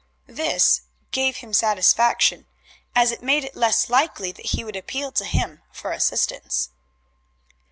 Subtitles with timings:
[0.33, 0.81] This
[1.11, 2.47] gave him satisfaction,
[2.95, 6.69] as it made it less likely that he would appeal to him for assistance.